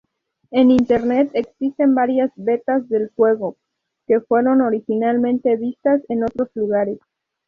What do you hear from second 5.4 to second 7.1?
vistas en otros lugares.